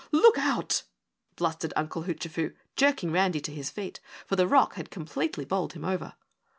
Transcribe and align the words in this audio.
"Look 0.11 0.39
out!" 0.39 0.81
blustered 1.35 1.73
Uncle 1.75 2.05
Hoochafoo, 2.05 2.55
jerking 2.75 3.11
Randy 3.11 3.39
to 3.41 3.51
his 3.53 3.69
feet, 3.69 3.99
for 4.25 4.35
the 4.35 4.47
rock 4.47 4.73
had 4.73 4.89
completely 4.89 5.45
bowled 5.45 5.73
him 5.73 5.85
over. 5.85 6.15